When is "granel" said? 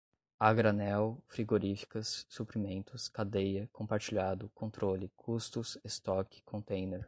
0.51-1.19